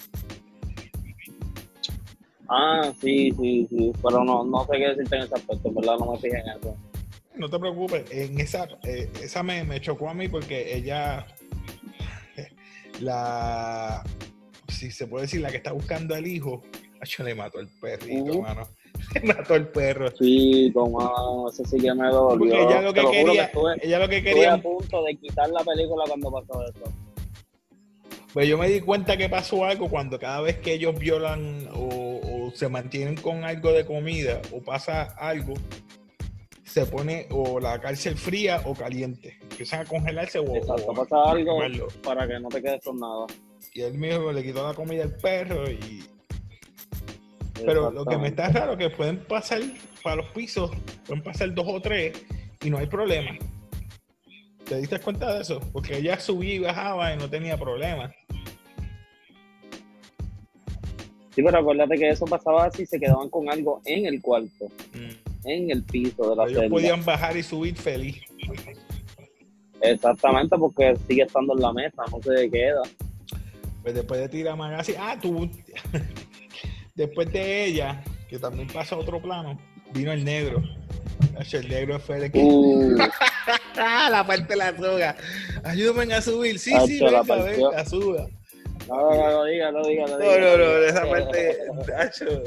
Ah, 2.48 2.92
sí, 3.00 3.32
sí, 3.40 3.66
sí, 3.70 3.92
pero 4.02 4.24
no, 4.24 4.44
no 4.44 4.66
sé 4.66 4.76
qué 4.76 4.88
decirte 4.88 5.16
en 5.16 5.22
ese 5.22 5.34
aspecto, 5.34 5.72
verdad 5.72 5.96
no 5.98 6.12
me 6.12 6.18
fijé 6.18 6.38
en 6.38 6.48
eso. 6.50 6.76
No 7.34 7.48
te 7.48 7.58
preocupes, 7.58 8.04
en 8.10 8.38
esa, 8.38 8.68
eh, 8.82 9.08
esa 9.22 9.42
me, 9.42 9.64
me 9.64 9.80
chocó 9.80 10.10
a 10.10 10.14
mí 10.14 10.28
porque 10.28 10.76
ella, 10.76 11.26
la, 13.00 14.04
si 14.82 14.90
se 14.90 15.06
puede 15.06 15.26
decir, 15.26 15.40
la 15.40 15.50
que 15.50 15.58
está 15.58 15.70
buscando 15.70 16.14
al 16.14 16.26
hijo, 16.26 16.62
yo 17.04 17.24
le 17.24 17.34
mató 17.36 17.60
el 17.60 17.68
perrito, 17.68 18.32
hermano. 18.32 18.68
Le 19.14 19.20
mató 19.22 19.54
el 19.54 19.68
perro. 19.68 20.10
Sí, 20.16 20.70
como 20.72 21.48
eso 21.48 21.64
sí 21.64 21.78
que 21.78 21.92
me 21.94 22.08
dolió. 22.08 22.38
Porque 22.38 22.62
ella 22.62 22.82
lo 22.82 22.92
que 22.92 23.00
quería, 23.10 23.50
ella 23.80 23.98
lo 23.98 24.08
que 24.08 24.22
quería. 24.22 24.54
a 24.54 24.62
punto 24.62 25.02
de 25.04 25.16
quitar 25.16 25.48
la 25.50 25.64
película 25.64 26.04
cuando 26.06 26.30
pasó 26.30 26.62
eso. 26.64 26.92
Pues 28.32 28.48
yo 28.48 28.58
me 28.58 28.68
di 28.68 28.80
cuenta 28.80 29.16
que 29.16 29.28
pasó 29.28 29.64
algo 29.64 29.88
cuando 29.88 30.18
cada 30.18 30.40
vez 30.40 30.58
que 30.58 30.74
ellos 30.74 30.98
violan 30.98 31.68
o, 31.74 32.50
se 32.54 32.68
mantienen 32.68 33.16
con 33.16 33.44
algo 33.44 33.72
de 33.72 33.86
comida 33.86 34.40
o 34.52 34.60
pasa 34.62 35.02
algo, 35.18 35.54
se 36.64 36.86
pone 36.86 37.26
o 37.30 37.58
la 37.58 37.80
cárcel 37.80 38.16
fría 38.16 38.62
o 38.66 38.74
caliente. 38.74 39.38
Empiezan 39.42 39.80
a 39.80 39.84
congelarse 39.84 40.38
o. 40.38 40.54
Exacto, 40.54 40.92
pasa 40.92 41.30
algo 41.30 41.58
para 42.02 42.28
que 42.28 42.38
no 42.38 42.48
te 42.48 42.62
quedes 42.62 42.84
con 42.84 42.98
nada 42.98 43.26
y 43.74 43.82
él 43.82 43.94
mismo 43.94 44.32
le 44.32 44.42
quitó 44.42 44.66
la 44.66 44.74
comida 44.74 45.04
al 45.04 45.16
perro 45.16 45.70
y 45.70 46.04
pero 47.64 47.90
lo 47.90 48.04
que 48.04 48.16
me 48.16 48.28
está 48.28 48.48
raro 48.48 48.72
es 48.72 48.78
que 48.78 48.90
pueden 48.90 49.18
pasar 49.18 49.60
para 50.02 50.16
los 50.16 50.26
pisos, 50.30 50.70
pueden 51.06 51.22
pasar 51.22 51.54
dos 51.54 51.66
o 51.68 51.80
tres 51.80 52.24
y 52.62 52.70
no 52.70 52.78
hay 52.78 52.86
problema. 52.86 53.30
¿Te 54.64 54.78
diste 54.78 54.98
cuenta 54.98 55.34
de 55.34 55.42
eso? 55.42 55.60
Porque 55.72 55.98
ella 55.98 56.18
subía 56.18 56.54
y 56.54 56.58
bajaba 56.58 57.14
y 57.14 57.18
no 57.18 57.28
tenía 57.28 57.56
problema. 57.56 58.12
Sí, 61.34 61.42
pero 61.42 61.58
acuérdate 61.58 61.96
que 61.96 62.08
eso 62.10 62.26
pasaba 62.26 62.70
si 62.70 62.84
se 62.84 62.98
quedaban 62.98 63.28
con 63.28 63.48
algo 63.50 63.80
en 63.84 64.06
el 64.06 64.20
cuarto, 64.20 64.66
mm. 64.92 65.48
en 65.48 65.70
el 65.70 65.82
piso 65.84 66.30
de 66.30 66.36
la 66.36 66.44
Ellos 66.46 66.64
podían 66.68 67.04
bajar 67.04 67.36
y 67.36 67.42
subir 67.42 67.76
feliz. 67.76 68.20
Exactamente, 69.80 70.56
porque 70.58 70.94
sigue 71.08 71.22
estando 71.22 71.54
en 71.54 71.60
la 71.60 71.72
mesa, 71.72 72.02
no 72.10 72.20
se 72.22 72.50
queda. 72.50 72.82
Pues 73.82 73.94
después 73.94 74.20
de 74.20 74.28
Tira 74.28 74.54
Magazine, 74.54 74.98
ah, 75.00 75.16
tú, 75.20 75.50
después 76.94 77.32
de 77.32 77.64
ella, 77.64 78.02
que 78.28 78.38
también 78.38 78.68
pasa 78.68 78.94
a 78.94 78.98
otro 78.98 79.20
plano, 79.20 79.58
vino 79.92 80.12
el 80.12 80.24
negro. 80.24 80.62
El 81.52 81.68
negro 81.68 81.98
fue 81.98 82.24
el 82.24 82.32
que. 82.32 82.38
Uh. 82.38 82.96
la 83.76 84.24
parte 84.26 84.48
de 84.48 84.56
la 84.56 84.76
soga. 84.76 85.16
Ayúdame 85.64 86.14
a 86.14 86.22
subir. 86.22 86.58
Sí, 86.58 86.72
sí, 86.86 87.00
venga, 87.00 87.22
venga, 87.22 87.84
suba. 87.84 88.28
No, 88.88 89.10
no, 89.10 89.30
no, 89.30 89.44
diga, 89.44 89.72
no 89.72 89.82
diga, 89.84 90.06
no 90.06 90.18
diga. 90.18 90.38
No, 90.38 90.56
no, 90.56 90.58
no, 90.58 90.84
esa 90.84 91.08
parte. 91.08 91.58
Nacho. 91.88 92.42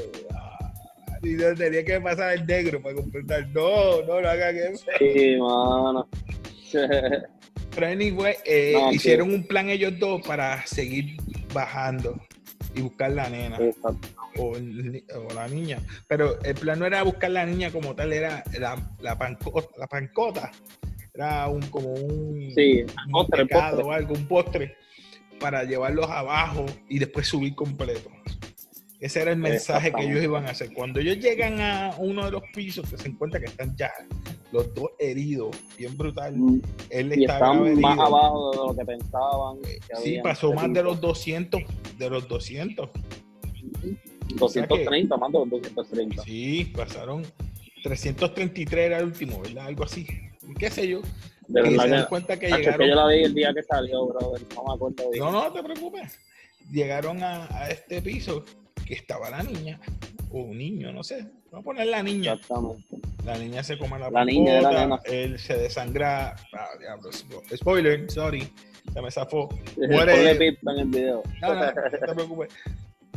Y 1.22 1.30
no 1.30 1.54
tenía 1.54 1.84
que 1.84 2.00
pasar 2.00 2.34
el 2.34 2.46
negro 2.46 2.80
para 2.80 2.94
completar. 2.94 3.48
No, 3.48 4.02
no, 4.02 4.20
no 4.20 4.28
hagan 4.28 4.56
eso. 4.56 4.84
Sí, 4.98 5.36
mano. 5.38 6.08
Pero 7.76 7.88
anyway, 7.88 8.36
eh, 8.46 8.74
hicieron 8.90 9.34
un 9.34 9.46
plan 9.46 9.68
ellos 9.68 9.98
dos 9.98 10.26
para 10.26 10.66
seguir 10.66 11.18
bajando 11.52 12.18
y 12.74 12.80
buscar 12.80 13.10
la 13.10 13.28
nena 13.28 13.58
o, 14.38 14.56
la 15.34 15.46
niña. 15.46 15.78
Pero 16.08 16.42
el 16.42 16.54
plan 16.54 16.78
no 16.78 16.86
era 16.86 17.02
buscar 17.02 17.30
la 17.30 17.44
niña 17.44 17.70
como 17.70 17.94
tal, 17.94 18.14
era 18.14 18.42
la, 18.58 18.82
la, 19.00 19.18
pancota, 19.18 19.68
la 19.76 20.50
Era 21.12 21.48
un, 21.48 21.60
como 21.68 21.90
un, 21.92 22.50
sí, 22.54 22.86
un 23.06 23.12
postre, 23.12 23.46
o 23.52 23.92
algo, 23.92 24.14
un 24.14 24.26
postre. 24.26 24.74
para 25.38 25.64
llevarlos 25.64 26.08
abajo 26.08 26.64
y 26.88 26.98
después 26.98 27.28
subir 27.28 27.54
completo. 27.54 28.10
Ese 29.00 29.20
era 29.20 29.32
el 29.32 29.38
mensaje 29.38 29.92
que 29.92 30.02
ellos 30.02 30.24
iban 30.24 30.46
a 30.46 30.52
hacer. 30.52 30.72
Cuando 30.72 31.00
ellos 31.00 31.18
llegan 31.18 31.60
a 31.60 31.94
uno 31.98 32.24
de 32.24 32.30
los 32.30 32.42
pisos, 32.54 32.88
que 32.88 32.96
se 32.96 33.08
encuentra 33.08 33.38
que 33.38 33.46
están 33.46 33.76
ya 33.76 33.92
los 34.52 34.72
dos 34.74 34.90
heridos, 34.98 35.56
bien 35.76 35.96
brutal. 35.96 36.36
Mm. 36.36 36.62
Él 36.90 37.18
y 37.18 37.24
están 37.24 37.80
más 37.80 37.98
abajo 37.98 38.50
de 38.50 38.56
lo 38.56 38.76
que 38.76 38.84
pensaban. 38.84 39.58
sí, 40.02 40.18
pasó 40.22 40.52
más 40.52 40.72
de 40.72 40.82
los 40.82 41.00
200, 41.00 41.62
de 41.98 42.10
los 42.10 42.28
200. 42.28 42.90
230, 44.36 45.16
más 45.16 45.32
de 45.32 45.38
los 45.38 45.50
230. 45.50 46.22
Sí, 46.22 46.72
pasaron 46.76 47.24
333 47.82 48.86
era 48.86 48.98
el 48.98 49.06
último, 49.06 49.40
¿verdad? 49.40 49.66
Algo 49.66 49.84
así. 49.84 50.06
¿Qué 50.58 50.70
sé 50.70 50.88
yo? 50.88 51.00
De 51.48 51.62
que 51.62 51.78
se 51.78 51.88
dan 51.88 52.06
cuenta 52.06 52.38
que 52.38 52.46
llegaron. 52.48 52.80
Que 52.80 52.88
yo 52.88 52.94
la 52.94 53.06
vi 53.08 53.22
el 53.22 53.34
día 53.34 53.54
que 53.54 53.62
salió, 53.62 54.06
brother. 54.06 54.42
No 54.54 54.64
me 54.64 54.74
acuerdo 54.74 55.10
bien. 55.10 55.24
No, 55.24 55.30
no 55.30 55.52
te 55.52 55.62
preocupes. 55.62 56.18
Llegaron 56.72 57.22
a, 57.22 57.46
a 57.56 57.70
este 57.70 58.02
piso 58.02 58.44
que 58.84 58.94
estaba 58.94 59.30
la 59.30 59.42
niña, 59.42 59.80
o 60.30 60.40
un 60.40 60.58
niño, 60.58 60.92
no 60.92 61.02
sé. 61.02 61.26
Vamos 61.50 61.60
a 61.60 61.62
poner 61.62 61.86
la 61.86 62.02
niña. 62.02 62.38
La 63.24 63.38
niña 63.38 63.62
se 63.62 63.78
come 63.78 63.98
la, 63.98 64.10
la 64.10 64.24
niña 64.24 64.60
la 64.60 65.00
él 65.04 65.38
se 65.38 65.56
desangra. 65.56 66.36
Ah, 66.52 66.68
diablo, 66.78 67.10
spoiler, 67.54 68.10
sorry. 68.10 68.48
Se 68.92 69.02
me 69.02 69.10
zafó. 69.10 69.48
Muere. 69.76 70.30
en 70.30 70.78
el 70.78 70.86
video. 70.86 71.22
No, 71.42 71.54
no, 71.54 71.66
no 71.66 71.72
te 71.72 72.14
preocupes. 72.14 72.52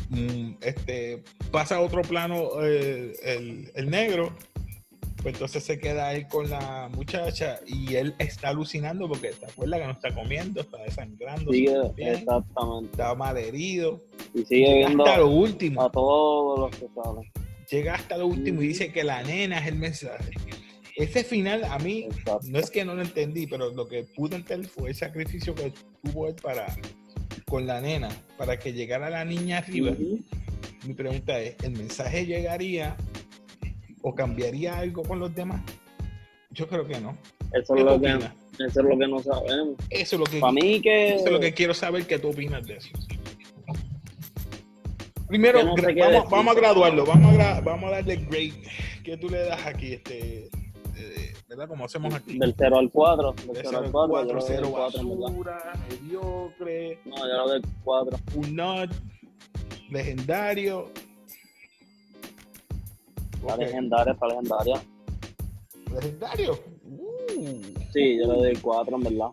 Mm, 0.09 0.53
este, 0.61 1.23
pasa 1.51 1.79
otro 1.81 2.01
plano 2.01 2.49
eh, 2.63 3.13
el, 3.21 3.71
el, 3.75 3.89
negro 3.91 4.35
pues 5.21 5.35
entonces 5.35 5.63
se 5.63 5.79
queda 5.79 6.13
él 6.13 6.27
con 6.27 6.49
la 6.49 6.89
muchacha 6.93 7.59
y 7.67 7.95
él 7.95 8.15
está 8.19 8.49
alucinando 8.49 9.07
porque 9.07 9.29
te 9.29 9.45
acuerdas 9.45 9.81
que 9.81 9.85
no 9.85 9.91
está 9.91 10.15
comiendo, 10.15 10.61
está 10.61 10.77
desangrando. 10.77 11.51
Sigue, 11.51 11.75
exactamente. 11.97 12.91
Está 12.91 13.15
mal 13.15 13.37
herido. 13.37 14.01
Y 14.33 14.45
sigue 14.45 14.75
viendo 14.75 15.03
hasta 15.03 15.17
lo 15.17 15.27
último. 15.27 15.81
A 15.81 15.91
todos 15.91 16.59
los 16.59 16.75
que 16.75 16.87
saben. 16.95 17.31
Llega 17.69 17.95
hasta 17.95 18.17
lo 18.17 18.27
último 18.27 18.61
y 18.61 18.67
dice 18.67 18.91
que 18.93 19.03
la 19.03 19.21
nena 19.23 19.59
es 19.59 19.67
el 19.67 19.75
mensaje. 19.75 20.31
Ese 20.95 21.23
final 21.23 21.65
a 21.65 21.77
mí, 21.79 22.07
no 22.43 22.59
es 22.59 22.71
que 22.71 22.83
no 22.83 22.95
lo 22.95 23.01
entendí, 23.01 23.45
pero 23.45 23.71
lo 23.71 23.87
que 23.87 24.03
pude 24.03 24.37
entender 24.37 24.69
fue 24.69 24.89
el 24.89 24.95
sacrificio 24.95 25.53
que 25.53 25.71
tuvo 26.03 26.27
él 26.27 26.35
para 26.41 26.75
con 27.45 27.67
la 27.67 27.81
nena, 27.81 28.09
para 28.37 28.57
que 28.57 28.73
llegara 28.73 29.09
la 29.09 29.25
niña 29.25 29.57
arriba. 29.57 29.91
Mi 30.85 30.93
pregunta 30.93 31.39
es, 31.39 31.55
¿el 31.63 31.71
mensaje 31.71 32.25
llegaría 32.25 32.95
o 34.01 34.15
cambiaría 34.15 34.77
algo 34.77 35.03
con 35.03 35.19
los 35.19 35.33
demás? 35.33 35.61
Yo 36.51 36.67
creo 36.67 36.85
que 36.87 36.99
no. 36.99 37.17
Eso 37.53 37.75
es, 37.75 37.83
lo 37.83 37.99
que, 37.99 38.07
eso 38.09 38.31
es 38.65 38.75
lo 38.75 38.97
que 38.97 39.07
no 39.07 39.19
sabemos. 39.19 39.75
Eso 39.89 40.15
es 40.15 40.19
lo 40.19 40.25
que, 40.25 40.39
Para 40.39 40.53
mí 40.53 40.81
que... 40.81 41.15
Eso 41.15 41.25
es 41.25 41.31
lo 41.31 41.39
que 41.39 41.53
quiero 41.53 41.73
saber 41.73 42.05
qué 42.05 42.19
tú 42.19 42.29
opinas 42.29 42.65
de 42.65 42.77
eso. 42.77 42.89
Primero, 45.27 45.59
vamos, 45.63 46.55
a 46.55 46.59
graduarlo, 46.59 47.05
vamos 47.05 47.37
a, 47.37 47.61
vamos 47.61 47.91
a 47.91 47.97
darle 47.97 48.15
grade. 48.15 48.63
¿Qué 49.03 49.15
tú 49.15 49.29
le 49.29 49.43
das 49.43 49.63
aquí? 49.63 49.93
Este, 49.93 50.49
eh, 50.97 51.33
¿Verdad? 51.47 51.67
Como 51.67 51.85
hacemos 51.85 52.13
aquí. 52.15 52.39
Del 52.39 52.55
0 52.57 52.79
al 52.79 52.89
4. 52.89 53.33
Del 53.33 53.63
0 53.63 53.77
al 53.77 53.91
4, 53.91 54.41
0 54.41 54.71
basura, 54.71 55.73
mediocre. 55.87 56.99
No, 57.05 57.17
yo 57.17 57.37
lo 57.37 57.49
del 57.51 57.61
4. 57.83 58.17
Un 58.35 58.55
not, 58.55 58.91
legendario, 59.91 60.91
la 63.45 63.57
legendaria, 63.57 64.13
está 64.13 64.27
legendaria. 64.27 64.81
¿Legendario? 65.93 66.59
Uh. 66.85 67.61
Sí, 67.93 68.17
yo 68.17 68.33
le 68.33 68.39
doy 68.39 68.55
4, 68.61 68.95
en 68.95 69.03
verdad. 69.03 69.29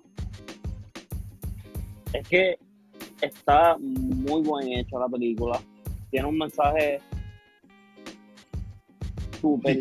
Es 2.12 2.28
que 2.28 2.58
está 3.20 3.76
muy 3.78 4.42
buen 4.42 4.68
hecho 4.68 4.98
la 4.98 5.08
película. 5.08 5.60
Tiene 6.10 6.28
un 6.28 6.38
mensaje 6.38 7.00
súper. 9.40 9.80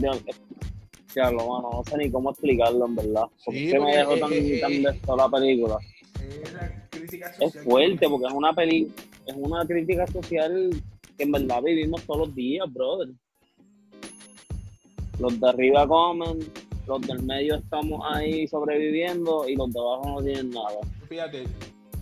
Lo 0.00 1.44
bueno, 1.44 1.70
no 1.72 1.82
sé 1.84 1.96
ni 1.96 2.10
cómo 2.10 2.30
explicarlo 2.30 2.86
en 2.86 2.94
verdad. 2.94 3.24
¿Por 3.44 3.52
qué 3.52 3.80
me 3.80 3.96
dejó 3.96 4.16
tan, 4.18 4.32
eh, 4.32 4.58
tan 4.60 4.82
de 4.82 4.90
esto 4.90 5.16
la 5.16 5.28
película? 5.28 5.78
Es 7.40 7.64
fuerte 7.64 8.08
porque 8.08 8.26
es 8.26 8.32
una 8.32 8.52
peli, 8.52 8.92
es 9.26 9.34
una 9.34 9.66
crítica 9.66 10.06
social 10.06 10.70
que 11.16 11.24
en 11.24 11.32
verdad 11.32 11.60
vivimos 11.62 12.04
todos 12.04 12.28
los 12.28 12.34
días, 12.36 12.72
brother 12.72 13.08
los 15.18 15.40
de 15.40 15.48
arriba 15.48 15.86
comen, 15.86 16.38
los 16.86 17.00
del 17.02 17.22
medio 17.22 17.56
estamos 17.56 18.00
ahí 18.10 18.46
sobreviviendo 18.48 19.48
y 19.48 19.56
los 19.56 19.72
de 19.72 19.80
abajo 19.80 20.14
no 20.16 20.22
tienen 20.22 20.50
nada. 20.50 20.78
Fíjate, 21.08 21.44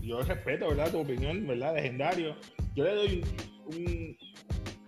yo 0.02 0.20
respeto, 0.22 0.68
¿verdad? 0.68 0.90
Tu 0.90 1.00
opinión, 1.00 1.46
¿verdad? 1.46 1.74
Legendario. 1.74 2.36
Yo 2.74 2.84
le 2.84 2.94
doy 2.94 3.24
un, 3.66 4.16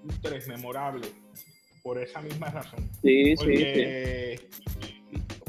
un 0.04 0.20
3 0.23 0.49
memorable 0.49 1.08
por 1.82 2.00
esa 2.00 2.20
misma 2.20 2.49
razón. 2.49 2.88
Sí, 3.02 3.37
sí, 3.37 3.56
sí. 3.56 4.37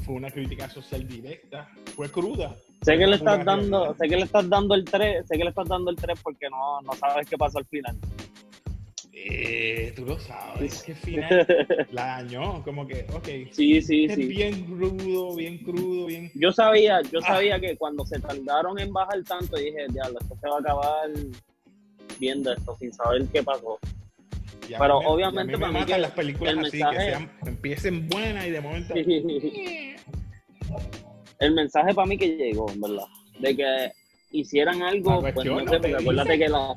Fue 0.03 0.15
una 0.15 0.31
crítica 0.31 0.69
social 0.69 1.07
directa, 1.07 1.69
fue 1.95 2.09
cruda. 2.09 2.55
Sé 2.81 2.97
que 2.97 3.05
le 3.05 3.17
estás 3.17 3.43
dando, 3.43 3.93
sé 3.95 4.07
que 4.07 4.15
le 4.15 4.23
estás 4.23 4.49
dando 4.49 4.73
el 4.73 4.85
3, 4.85 5.27
sé 5.27 5.37
que 5.37 5.43
le 5.43 5.49
estás 5.49 5.67
dando 5.67 5.91
el 5.91 5.97
3 5.97 6.19
porque 6.23 6.49
no, 6.49 6.81
no 6.81 6.93
sabes 6.93 7.27
qué 7.29 7.37
pasa 7.37 7.59
al 7.59 7.65
final. 7.65 7.95
Eh, 9.25 9.91
tú 9.95 10.05
lo 10.05 10.17
sabes, 10.17 10.83
que 10.83 10.95
final 10.95 11.45
la 11.91 12.05
dañó, 12.05 12.63
como 12.63 12.87
que, 12.87 13.05
ok. 13.13 13.27
Sí, 13.51 13.81
sí, 13.81 14.07
sí. 14.07 14.27
Bien 14.27 14.63
crudo, 14.63 15.35
bien 15.35 15.57
crudo, 15.57 16.05
bien. 16.05 16.31
Yo 16.35 16.51
sabía, 16.51 17.01
yo 17.11 17.19
ah. 17.23 17.27
sabía 17.27 17.59
que 17.59 17.75
cuando 17.75 18.05
se 18.05 18.19
tardaron 18.19 18.79
en 18.79 18.93
bajar 18.93 19.21
tanto, 19.23 19.57
dije, 19.57 19.87
diablo, 19.89 20.19
esto 20.21 20.37
se 20.39 20.47
va 20.47 20.55
a 20.55 20.59
acabar 20.59 21.09
viendo 22.19 22.53
esto 22.53 22.77
sin 22.79 22.93
saber 22.93 23.25
qué 23.33 23.43
pasó. 23.43 23.77
Pero 24.67 24.99
obviamente 24.99 25.57
para 25.57 25.71
mí 25.71 25.83
que 25.85 25.97
las 25.97 26.11
películas 26.11 26.53
el 26.53 26.65
así, 26.65 26.77
mensaje... 26.77 27.29
que 27.43 27.49
empiecen 27.49 28.07
buenas 28.07 28.45
y 28.45 28.51
de 28.51 28.61
momento. 28.61 28.93
el 31.39 31.53
mensaje 31.53 31.93
para 31.93 32.07
mí 32.07 32.17
que 32.17 32.37
llegó, 32.37 32.71
en 32.71 32.81
verdad, 32.81 33.05
de 33.39 33.55
que 33.55 33.91
hicieran 34.31 34.81
algo, 34.81 35.21
pues 35.21 35.35
no 35.35 35.59
sé, 35.59 35.79
porque 35.79 35.95
acuérdate 35.95 36.37
que, 36.37 36.49
la, 36.49 36.75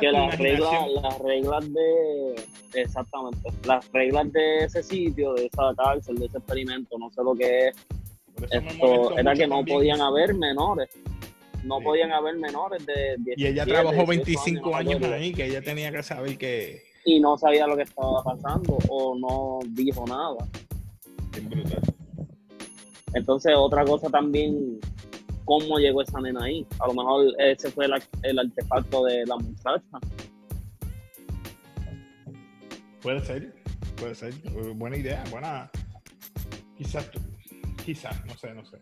que 0.00 0.12
las 0.12 0.38
reglas, 0.38 0.90
las 1.02 1.18
reglas 1.18 1.72
de 1.72 2.34
exactamente, 2.74 3.50
las 3.66 3.90
reglas 3.92 4.32
de 4.32 4.64
ese 4.64 4.82
sitio, 4.82 5.34
de 5.34 5.46
esa 5.46 5.74
cárcel, 5.76 6.16
de 6.16 6.26
ese 6.26 6.38
experimento, 6.38 6.98
no 6.98 7.10
sé 7.10 7.22
lo 7.22 7.34
que 7.34 7.68
es, 7.68 7.76
esto 8.50 9.18
era 9.18 9.34
que 9.34 9.46
no 9.46 9.64
podían 9.64 10.00
haber 10.00 10.34
menores. 10.34 10.88
No 11.64 11.80
podían 11.80 12.12
haber 12.12 12.36
menores 12.36 12.86
de 12.86 13.16
17, 13.18 13.40
Y 13.40 13.46
ella 13.46 13.66
trabajó 13.66 14.06
25 14.06 14.76
años, 14.76 15.02
ahí, 15.02 15.34
que 15.34 15.46
ella 15.46 15.60
tenía 15.60 15.90
que 15.90 16.02
saber 16.02 16.38
que... 16.38 16.82
Y 17.04 17.18
no 17.18 17.36
sabía 17.36 17.66
lo 17.66 17.76
que 17.76 17.82
estaba 17.82 18.22
pasando 18.22 18.78
o 18.88 19.18
no 19.18 19.58
dijo 19.70 20.04
nada. 20.06 20.36
Entonces, 23.12 23.54
otra 23.56 23.84
cosa 23.84 24.08
también 24.08 24.78
cómo 25.48 25.78
llegó 25.78 26.02
esa 26.02 26.20
nena 26.20 26.44
ahí. 26.44 26.66
A 26.78 26.86
lo 26.86 26.92
mejor 26.92 27.34
ese 27.38 27.70
fue 27.70 27.86
el, 27.86 28.38
artefacto 28.38 29.04
de 29.04 29.24
la 29.24 29.36
muchacha. 29.36 29.98
Puede 33.00 33.20
ser, 33.20 33.54
puede 33.96 34.14
ser. 34.14 34.34
Buena 34.74 34.98
idea, 34.98 35.24
buena. 35.30 35.70
Quizás, 36.76 37.10
quizás, 37.82 38.26
no 38.26 38.36
sé, 38.36 38.54
no 38.54 38.64
sé. 38.66 38.76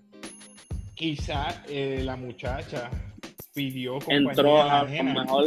Quizás 0.96 1.60
eh, 1.68 2.02
la 2.04 2.16
muchacha 2.16 2.90
pidió 3.54 3.98
Entró 4.08 4.60
a, 4.60 4.82
lo 4.82 5.04
mejor. 5.04 5.44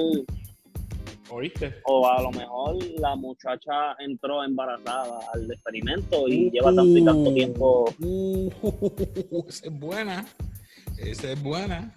¿Oíste? 1.31 1.75
O 1.83 2.07
a 2.07 2.21
lo 2.21 2.31
mejor 2.31 2.77
la 2.97 3.15
muchacha 3.15 3.93
entró 3.99 4.43
embarazada 4.43 5.19
al 5.33 5.51
experimento 5.51 6.27
y 6.29 6.49
lleva 6.49 6.73
tanto 6.73 6.97
y 6.97 7.03
tanto 7.03 7.33
tiempo. 7.33 7.93
Uh, 7.99 8.49
es 9.49 9.69
buena. 9.69 10.25
Esa 11.01 11.31
es 11.31 11.41
buena. 11.41 11.95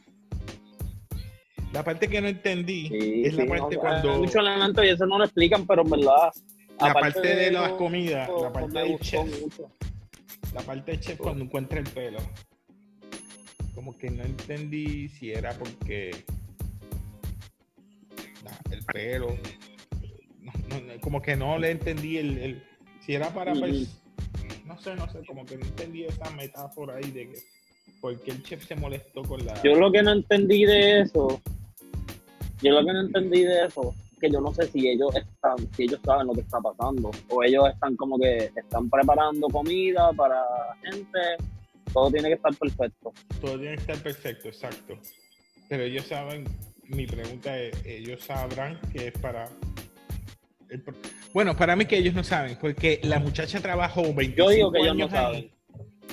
La 1.72 1.82
parte 1.82 2.08
que 2.08 2.20
no 2.20 2.28
entendí 2.28 2.90
es 3.24 3.34
la 3.34 3.46
parte 3.46 3.76
cuando. 3.76 4.18
Mucho 4.18 4.40
elemento 4.40 4.84
y 4.84 4.90
eso 4.90 5.06
no 5.06 5.18
lo 5.18 5.24
explican, 5.24 5.66
pero 5.66 5.82
en 5.82 5.90
verdad. 5.90 6.30
La 6.80 6.94
parte 6.94 7.34
de, 7.34 7.50
las 7.52 7.72
comidas, 7.72 8.28
la 8.40 8.52
parte 8.52 8.78
del 8.78 8.98
chef. 8.98 9.26
La 10.52 10.60
parte 10.62 10.92
del 10.92 11.00
chef 11.00 11.18
cuando 11.18 11.44
encuentra 11.44 11.78
el 11.78 11.88
pelo. 11.88 12.18
Como 13.74 13.96
que 13.96 14.10
no 14.10 14.22
entendí 14.22 15.08
si 15.08 15.32
era 15.32 15.52
porque. 15.52 16.10
el 18.70 18.84
pelo. 18.84 19.36
como 21.00 21.22
que 21.22 21.36
no 21.36 21.58
le 21.58 21.70
entendí 21.70 22.18
el. 22.18 22.62
si 23.00 23.14
era 23.14 23.32
para. 23.32 23.54
Pues, 23.54 24.02
no 24.66 24.78
sé, 24.78 24.94
no 24.94 25.10
sé, 25.10 25.24
como 25.26 25.46
que 25.46 25.56
no 25.56 25.64
entendí 25.64 26.04
esa 26.04 26.30
metáfora 26.30 26.96
ahí 26.96 27.10
de 27.10 27.30
que 27.30 27.38
porque 28.02 28.32
el 28.32 28.42
chef 28.42 28.66
se 28.66 28.74
molestó 28.74 29.22
con 29.22 29.46
la. 29.46 29.62
Yo 29.62 29.76
lo 29.76 29.90
que 29.90 30.02
no 30.02 30.10
entendí 30.12 30.66
de 30.66 31.02
eso, 31.02 31.40
yo 32.60 32.72
lo 32.72 32.84
que 32.84 32.92
no 32.92 33.00
entendí 33.00 33.44
de 33.44 33.66
eso, 33.66 33.94
es 34.12 34.18
que 34.18 34.28
yo 34.28 34.40
no 34.40 34.52
sé 34.52 34.66
si 34.66 34.88
ellos 34.88 35.14
están, 35.14 35.56
si 35.76 35.84
ellos 35.84 36.00
saben 36.04 36.26
lo 36.26 36.32
que 36.32 36.40
está 36.40 36.60
pasando, 36.60 37.12
o 37.28 37.44
ellos 37.44 37.70
están 37.72 37.96
como 37.96 38.18
que 38.18 38.50
están 38.56 38.90
preparando 38.90 39.46
comida 39.46 40.10
para 40.14 40.42
gente, 40.82 41.20
todo 41.92 42.10
tiene 42.10 42.28
que 42.28 42.34
estar 42.34 42.52
perfecto. 42.56 43.12
Todo 43.40 43.56
tiene 43.56 43.76
que 43.76 43.82
estar 43.82 43.96
perfecto, 43.98 44.48
exacto. 44.48 44.98
Pero 45.68 45.84
ellos 45.84 46.04
saben, 46.04 46.44
mi 46.88 47.06
pregunta 47.06 47.56
es, 47.56 47.86
ellos 47.86 48.24
sabrán 48.24 48.80
que 48.92 49.08
es 49.08 49.12
para... 49.12 49.48
bueno, 51.32 51.56
para 51.56 51.76
mí 51.76 51.86
que 51.86 51.98
ellos 51.98 52.14
no 52.14 52.24
saben, 52.24 52.58
porque 52.60 52.98
la 53.04 53.20
muchacha 53.20 53.60
trabajó 53.60 54.02
25 54.02 54.36
Yo 54.36 54.48
digo 54.48 54.72
que 54.72 54.80
ellos 54.80 54.96
no 54.96 55.08
saben. 55.08 55.52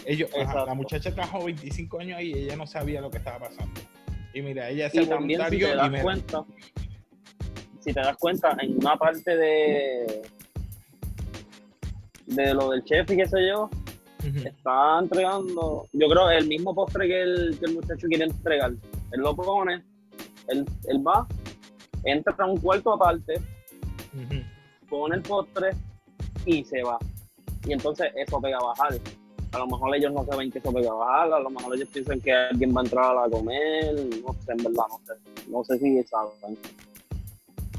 Ellos, 0.05 0.29
la 0.35 0.73
muchacha 0.73 1.13
trabajó 1.13 1.45
25 1.45 1.99
años 1.99 2.17
ahí 2.17 2.31
y 2.31 2.37
ella 2.39 2.55
no 2.55 2.65
sabía 2.65 3.01
lo 3.01 3.09
que 3.11 3.17
estaba 3.17 3.39
pasando. 3.39 3.81
Y 4.33 4.41
mira, 4.41 4.69
ella 4.69 4.89
se 4.89 5.01
y 5.01 5.05
también 5.05 5.41
si 5.49 5.57
te 5.57 5.75
das 5.75 6.01
cuenta, 6.01 6.45
si 7.79 7.93
te 7.93 7.99
das 7.99 8.17
cuenta, 8.17 8.57
en 8.61 8.77
una 8.77 8.95
parte 8.95 9.35
de 9.35 10.21
de 12.29 12.53
lo 12.53 12.69
del 12.69 12.83
chef 12.83 13.09
y 13.11 13.17
qué 13.17 13.27
sé 13.27 13.47
yo, 13.47 13.69
está 14.23 14.99
entregando, 14.99 15.87
yo 15.93 16.07
creo, 16.07 16.29
el 16.29 16.47
mismo 16.47 16.75
postre 16.75 17.07
que 17.07 17.21
el, 17.21 17.57
que 17.59 17.65
el 17.65 17.73
muchacho 17.73 18.07
quiere 18.07 18.25
entregar. 18.25 18.71
Él 19.11 19.21
lo 19.21 19.35
pone, 19.35 19.83
él, 20.47 20.65
él 20.87 21.07
va, 21.07 21.27
entra 22.03 22.35
a 22.37 22.45
un 22.45 22.57
cuarto 22.57 22.93
aparte, 22.93 23.41
pone 24.89 25.15
el 25.15 25.21
postre 25.21 25.71
y 26.45 26.63
se 26.63 26.83
va. 26.83 26.99
Y 27.65 27.73
entonces 27.73 28.11
eso 28.15 28.39
pega 28.39 28.57
a 28.57 28.63
bajar. 28.63 28.99
A 29.51 29.57
lo 29.57 29.67
mejor 29.67 29.95
ellos 29.95 30.13
no 30.13 30.23
saben 30.25 30.51
que 30.51 30.59
eso 30.59 30.71
pega 30.71 30.91
a 30.91 30.93
bajar, 30.93 31.33
a 31.33 31.39
lo 31.39 31.49
mejor 31.49 31.75
ellos 31.75 31.89
piensan 31.91 32.21
que 32.21 32.31
alguien 32.31 32.75
va 32.75 32.81
a 32.81 32.83
entrar 32.83 33.17
a 33.17 33.29
comer, 33.29 33.95
no 34.23 34.33
sé, 34.45 34.51
en 34.51 34.57
verdad, 34.57 34.83
no 34.89 34.99
sé. 35.05 35.13
No 35.49 35.63
sé 35.63 35.79
si 35.79 36.03
saben. 36.03 36.57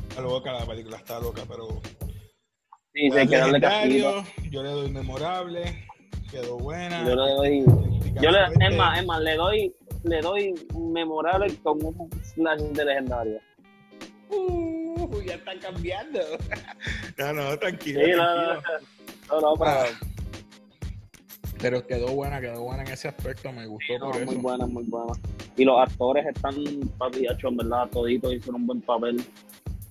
Está 0.09 0.23
loca, 0.23 0.53
la 0.53 0.67
película 0.67 0.97
está 0.97 1.21
loca, 1.21 1.43
pero. 1.49 1.69
Sí, 2.93 3.09
se 3.13 3.29
queda 3.29 3.47
legendario, 3.47 4.25
Yo 4.51 4.63
le 4.65 4.71
doy 4.71 4.91
memorable, 4.91 5.87
quedó 6.31 6.59
buena. 6.59 7.07
Yo 7.07 7.15
le 7.15 7.33
doy. 7.35 7.65
Yo 8.21 8.31
le, 8.33 8.67
es 8.67 8.77
más, 8.77 8.99
es 8.99 9.07
más, 9.07 9.21
le 9.21 9.37
doy, 9.37 9.73
le 10.03 10.21
doy 10.21 10.55
memorable 10.75 11.55
con 11.63 11.85
un 11.85 12.11
slash 12.25 12.61
de 12.61 12.85
legendario. 12.85 13.41
Uh, 14.31 15.23
ya 15.23 15.35
están 15.35 15.59
cambiando. 15.61 16.21
no, 17.19 17.33
no, 17.33 17.59
tranquilo. 17.59 18.01
Sí, 18.01 18.11
tranquilo. 18.11 18.63
No. 19.41 19.55
Ah. 19.61 19.87
Pero 21.61 21.87
quedó 21.87 22.09
buena, 22.09 22.41
quedó 22.41 22.63
buena 22.63 22.83
en 22.83 22.93
ese 22.93 23.09
aspecto, 23.09 23.53
me 23.53 23.67
gustó 23.67 23.99
por 23.99 24.17
eso. 24.17 24.25
Muy 24.25 24.37
buena, 24.37 24.67
muy 24.67 24.85
buena. 24.85 25.13
Y 25.57 25.65
los 25.65 25.79
actores 25.79 26.27
están 26.27 26.55
papiachos, 26.97 27.51
en 27.51 27.57
verdad, 27.59 27.89
toditos 27.91 28.33
hicieron 28.33 28.63
un 28.63 28.67
buen 28.67 28.81
papel. 28.81 29.23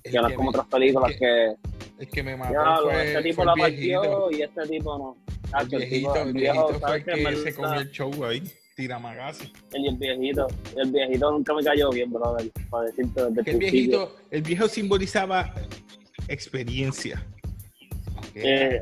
Y 0.03 0.17
ahora 0.17 0.33
como 0.35 0.49
otras 0.49 0.65
películas 0.67 1.11
que, 1.19 1.53
El 1.99 2.07
que 2.09 2.23
me 2.23 2.35
mató 2.35 2.53
ya, 2.53 2.77
fue, 2.81 3.07
Este 3.07 3.21
tipo 3.23 3.45
la 3.45 3.53
partió 3.53 4.31
y 4.31 4.41
este 4.41 4.61
tipo 4.67 4.97
no. 4.97 5.17
El 5.59 5.67
viejito, 5.67 6.15
el, 6.15 6.33
viejito 6.33 6.79
fue 6.79 6.95
el 6.97 7.03
que, 7.03 7.35
se 7.38 7.55
comió 7.55 7.79
el 7.79 7.91
show 7.91 8.25
ahí, 8.25 8.43
tiramagasi. 8.75 9.51
El, 9.73 9.88
el 9.88 9.95
viejito, 9.97 10.47
el 10.75 10.91
viejito 10.91 11.31
nunca 11.31 11.53
me 11.53 11.63
cayó 11.63 11.89
bien, 11.89 12.11
brother, 12.11 12.51
para 12.69 12.85
decirte 12.85 13.31
desde 13.31 13.51
el 13.51 13.57
viejito, 13.57 14.15
el 14.31 14.41
viejo 14.41 14.67
simbolizaba 14.67 15.53
experiencia. 16.27 17.23
Eh, 18.43 18.81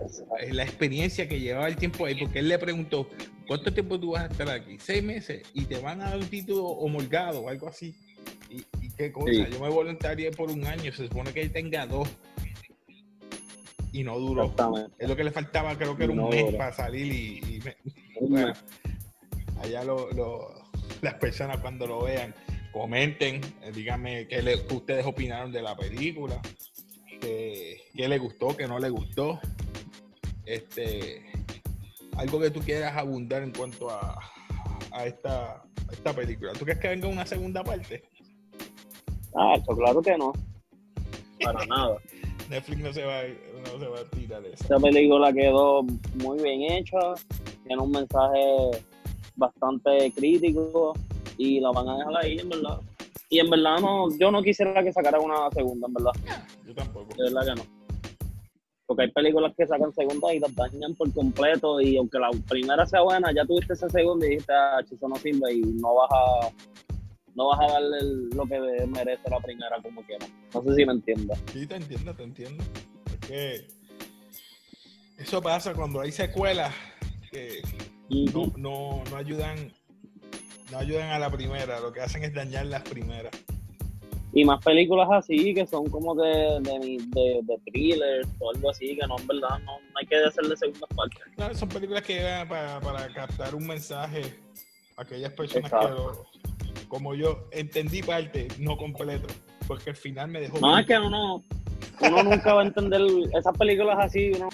la 0.52 0.64
experiencia 0.64 1.28
que 1.28 1.40
llevaba 1.40 1.68
el 1.68 1.76
tiempo 1.76 2.06
ahí, 2.06 2.16
porque 2.16 2.40
él 2.40 2.50
le 2.50 2.58
preguntó, 2.60 3.10
¿cuánto 3.48 3.74
tiempo 3.74 4.00
tú 4.00 4.12
vas 4.12 4.24
a 4.24 4.28
estar 4.28 4.50
aquí? 4.50 4.78
Seis 4.80 5.04
meses 5.04 5.44
y 5.54 5.66
te 5.66 5.80
van 5.80 6.02
a 6.02 6.10
dar 6.10 6.18
un 6.18 6.28
título 6.28 6.66
homolgado 6.66 7.42
o 7.42 7.50
algo 7.50 7.68
así. 7.68 7.96
¿Y, 8.50 8.64
qué 8.98 9.12
cosa? 9.12 9.32
Yo 9.32 9.60
me 9.60 9.70
voluntarié 9.70 10.32
por 10.32 10.50
un 10.50 10.66
año, 10.66 10.92
se 10.92 11.08
supone 11.08 11.32
que 11.32 11.42
él 11.42 11.52
tenga 11.52 11.86
dos. 11.86 12.10
Y 13.92 14.04
no 14.04 14.20
duró. 14.20 14.54
Es 15.00 15.08
lo 15.08 15.16
que 15.16 15.24
le 15.24 15.32
faltaba, 15.32 15.78
creo 15.78 15.98
que 15.98 16.04
era 16.04 16.14
un 16.14 16.30
mes 16.30 16.54
para 16.56 16.74
salir 16.74 17.12
y, 17.12 17.60
bueno, 18.22 18.54
allá 19.62 19.84
las 21.02 21.13
personas 21.15 21.60
cuando 21.60 21.88
lo 21.88 22.04
vean, 22.04 22.34
comenten, 22.72 23.41
eh, 23.63 23.72
díganme 23.74 24.28
qué, 24.28 24.41
qué 24.43 24.74
ustedes 24.74 25.06
opinaron 25.06 25.52
de 25.52 25.62
la 25.62 25.76
película 25.76 26.39
que, 27.19 27.82
le 27.95 28.17
gustó, 28.17 28.56
que 28.56 28.67
no 28.67 28.80
le 28.80 28.89
gustó. 28.89 29.39
Este, 30.45 31.23
algo 32.17 32.39
que 32.39 32.51
tú 32.51 32.62
quieras 32.62 32.95
abundar 32.95 33.43
en 33.43 33.51
cuanto 33.51 33.89
a, 33.89 34.17
a 34.91 35.06
esta, 35.06 35.63
esta 35.91 36.13
película. 36.13 36.53
¿Tú 36.53 36.65
crees 36.65 36.80
que 36.80 36.89
venga 36.89 37.08
una 37.08 37.25
segunda 37.25 37.63
parte? 37.63 38.03
Ah, 39.36 39.58
claro 39.65 40.01
que 40.01 40.17
no. 40.17 40.34
Para 41.43 41.65
nada. 41.65 41.97
Netflix 42.49 42.82
no 42.82 42.93
se 42.93 43.03
va, 43.03 43.23
no 43.73 43.80
se 43.80 43.88
va 43.88 43.99
a 43.99 44.03
tirar 44.06 44.45
eso. 44.45 44.63
Esta 44.63 44.80
película 44.80 45.34
quedó 45.34 45.84
muy 45.84 46.41
bien 46.41 46.71
hecha, 46.71 46.97
tiene 47.65 47.82
un 47.82 47.91
mensaje 47.91 48.71
bastante 49.36 50.12
crítico 50.12 50.93
y 51.38 51.60
la 51.60 51.71
van 51.71 51.89
a 51.89 51.97
dejar 51.97 52.17
ahí, 52.23 52.39
en 52.39 52.49
verdad. 52.49 52.80
Y 53.30 53.39
en 53.39 53.49
verdad 53.49 53.80
no, 53.82 54.17
yo 54.17 54.32
no 54.32 54.41
quisiera 54.41 54.82
que 54.82 54.93
sacara 54.93 55.19
una 55.19 55.49
segunda, 55.51 55.88
en 55.88 55.93
verdad. 55.93 56.12
Yo 56.67 56.75
tampoco. 56.75 57.15
De 57.15 57.23
verdad 57.23 57.56
que 57.56 57.62
no. 57.62 57.77
Porque 58.86 59.03
hay 59.03 59.12
películas 59.12 59.53
que 59.58 59.65
sacan 59.65 59.93
segunda 59.93 60.34
y 60.34 60.39
las 60.39 60.53
dañan 60.53 60.95
por 60.95 61.12
completo 61.13 61.80
y 61.82 61.97
aunque 61.97 62.19
la 62.19 62.30
primera 62.47 62.86
sea 62.86 63.01
buena, 63.01 63.34
ya 63.34 63.45
tuviste 63.45 63.73
esa 63.73 63.89
segunda 63.89 64.25
y 64.25 64.30
dijiste, 64.30 64.53
ah, 64.53 64.80
eso 64.80 65.08
no 65.08 65.15
sirve 65.15 65.53
y 65.53 65.62
no 65.62 65.95
vas 65.95 66.10
a 66.12 66.49
no 67.36 67.49
vas 67.49 67.60
a 67.60 67.73
darle 67.73 67.97
lo 68.36 68.45
que 68.45 68.60
merece 68.88 69.30
la 69.30 69.39
primera 69.39 69.82
como 69.82 70.01
quieras. 70.03 70.30
No 70.53 70.62
sé 70.63 70.75
si 70.75 70.86
me 70.86 70.93
entiendes. 70.93 71.39
Sí, 71.53 71.67
te 71.67 71.75
entiendo, 71.75 72.15
te 72.15 72.23
entiendo. 72.23 72.63
Porque 73.03 73.67
eso 75.17 75.41
pasa 75.41 75.73
cuando 75.73 76.01
hay 76.01 76.12
secuelas 76.12 76.73
que 77.32 77.62
no, 78.10 78.53
no, 78.58 79.03
no 79.10 79.17
ayudan 79.17 79.71
no 80.71 80.80
ayudan 80.80 81.10
a 81.12 81.19
la 81.19 81.30
primera, 81.30 81.80
lo 81.80 81.93
que 81.93 82.01
hacen 82.01 82.23
es 82.23 82.34
dañar 82.34 82.65
las 82.65 82.82
primeras. 82.82 83.32
Y 84.38 84.45
más 84.45 84.63
películas 84.63 85.08
así, 85.12 85.52
que 85.52 85.65
son 85.65 85.89
como 85.89 86.13
de, 86.13 86.30
de, 86.62 87.00
de, 87.08 87.39
de 87.41 87.58
thrillers 87.65 88.30
o 88.38 88.52
algo 88.54 88.69
así, 88.69 88.95
que 88.95 89.08
no, 89.08 89.17
en 89.17 89.26
verdad, 89.26 89.58
no, 89.65 89.80
hay 89.95 90.06
que 90.06 90.15
hacerle 90.15 90.56
segunda 90.56 90.86
parte. 90.95 91.17
Claro, 91.36 91.56
son 91.56 91.69
películas 91.69 92.04
que 92.04 92.13
llegan 92.13 92.47
para, 92.47 92.80
para 92.80 93.12
captar 93.12 93.56
un 93.56 93.65
mensaje 93.65 94.21
a 94.95 95.02
aquellas 95.02 95.34
personas 95.34 95.71
que, 95.71 96.88
como 96.88 97.15
yo, 97.15 97.47
entendí 97.52 98.04
parte, 98.04 98.47
no 98.60 98.78
completo, 98.78 99.26
porque 99.67 99.89
al 99.89 99.95
final 99.95 100.28
me 100.28 100.41
dejó... 100.41 100.60
No, 100.60 100.78
es 100.78 100.86
que 100.86 101.00
uno, 101.00 101.43
uno 102.02 102.23
nunca 102.23 102.54
va 102.54 102.62
a 102.62 102.65
entender 102.65 103.02
esas 103.36 103.58
películas 103.58 103.97
así, 104.00 104.34
uno 104.36 104.50